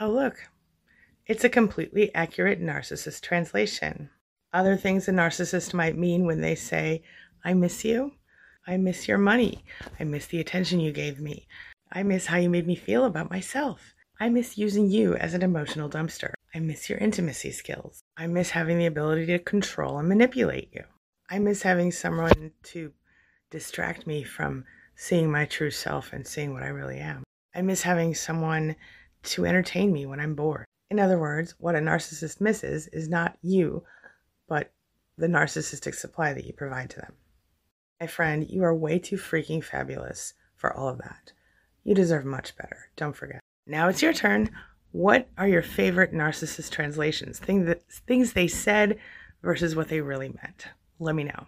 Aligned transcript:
Oh, 0.00 0.10
look, 0.10 0.48
it's 1.26 1.42
a 1.42 1.48
completely 1.48 2.14
accurate 2.14 2.62
narcissist 2.62 3.20
translation. 3.20 4.10
Other 4.52 4.76
things 4.76 5.08
a 5.08 5.12
narcissist 5.12 5.74
might 5.74 5.98
mean 5.98 6.24
when 6.24 6.40
they 6.40 6.54
say, 6.54 7.02
I 7.44 7.54
miss 7.54 7.84
you. 7.84 8.12
I 8.64 8.76
miss 8.76 9.08
your 9.08 9.18
money. 9.18 9.64
I 9.98 10.04
miss 10.04 10.26
the 10.26 10.38
attention 10.38 10.78
you 10.78 10.92
gave 10.92 11.20
me. 11.20 11.48
I 11.90 12.04
miss 12.04 12.26
how 12.26 12.36
you 12.36 12.48
made 12.48 12.66
me 12.66 12.76
feel 12.76 13.04
about 13.04 13.30
myself. 13.30 13.94
I 14.20 14.28
miss 14.28 14.56
using 14.56 14.88
you 14.88 15.16
as 15.16 15.34
an 15.34 15.42
emotional 15.42 15.90
dumpster. 15.90 16.32
I 16.54 16.60
miss 16.60 16.88
your 16.88 16.98
intimacy 16.98 17.50
skills. 17.50 18.00
I 18.16 18.26
miss 18.28 18.50
having 18.50 18.78
the 18.78 18.86
ability 18.86 19.26
to 19.26 19.38
control 19.38 19.98
and 19.98 20.08
manipulate 20.08 20.72
you. 20.72 20.84
I 21.28 21.40
miss 21.40 21.62
having 21.62 21.90
someone 21.90 22.52
to 22.64 22.92
distract 23.50 24.06
me 24.06 24.22
from 24.22 24.64
seeing 24.94 25.30
my 25.30 25.44
true 25.44 25.70
self 25.70 26.12
and 26.12 26.26
seeing 26.26 26.52
what 26.52 26.62
I 26.62 26.68
really 26.68 26.98
am. 26.98 27.24
I 27.54 27.62
miss 27.62 27.82
having 27.82 28.14
someone 28.14 28.76
to 29.24 29.46
entertain 29.46 29.92
me 29.92 30.06
when 30.06 30.20
I'm 30.20 30.34
bored. 30.34 30.64
In 30.90 30.98
other 30.98 31.18
words, 31.18 31.54
what 31.58 31.74
a 31.74 31.80
narcissist 31.80 32.40
misses 32.40 32.88
is 32.88 33.08
not 33.08 33.36
you, 33.42 33.84
but 34.48 34.72
the 35.18 35.26
narcissistic 35.26 35.94
supply 35.94 36.32
that 36.32 36.44
you 36.44 36.52
provide 36.52 36.90
to 36.90 37.00
them. 37.00 37.12
My 38.00 38.06
friend, 38.06 38.48
you 38.48 38.62
are 38.62 38.74
way 38.74 38.98
too 38.98 39.16
freaking 39.16 39.62
fabulous 39.62 40.34
for 40.56 40.72
all 40.72 40.88
of 40.88 40.98
that. 40.98 41.32
You 41.84 41.94
deserve 41.94 42.24
much 42.24 42.56
better. 42.56 42.90
Don't 42.96 43.16
forget. 43.16 43.40
Now 43.66 43.88
it's 43.88 44.02
your 44.02 44.12
turn. 44.12 44.50
What 44.92 45.28
are 45.36 45.48
your 45.48 45.62
favorite 45.62 46.14
narcissist 46.14 46.70
translations? 46.70 47.38
Things 47.38 47.66
that 47.66 47.82
things 48.06 48.32
they 48.32 48.48
said 48.48 48.98
versus 49.42 49.76
what 49.76 49.88
they 49.88 50.00
really 50.00 50.28
meant. 50.28 50.68
Let 50.98 51.14
me 51.14 51.24
know. 51.24 51.46